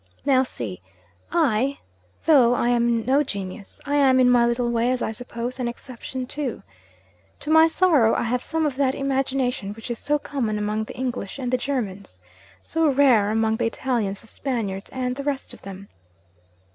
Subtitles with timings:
[0.25, 0.81] Now see!
[1.31, 1.77] I,
[2.25, 5.67] though I am no genius I am, in my little way (as I suppose), an
[5.67, 6.63] exception too.
[7.41, 10.97] To my sorrow, I have some of that imagination which is so common among the
[10.97, 12.19] English and the Germans
[12.63, 15.87] so rare among the Italians, the Spaniards, and the rest of them!